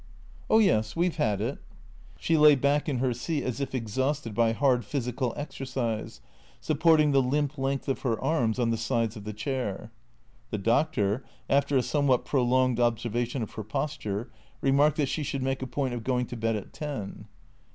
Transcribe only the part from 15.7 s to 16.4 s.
of going to